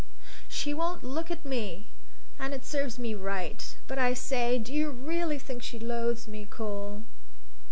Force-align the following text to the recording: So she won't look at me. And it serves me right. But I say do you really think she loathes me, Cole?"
So 0.03 0.07
she 0.49 0.73
won't 0.73 1.03
look 1.03 1.29
at 1.29 1.45
me. 1.45 1.85
And 2.39 2.55
it 2.55 2.65
serves 2.65 2.97
me 2.97 3.13
right. 3.13 3.77
But 3.87 3.99
I 3.99 4.15
say 4.15 4.57
do 4.57 4.73
you 4.73 4.89
really 4.89 5.37
think 5.37 5.61
she 5.61 5.77
loathes 5.77 6.27
me, 6.27 6.43
Cole?" 6.49 7.03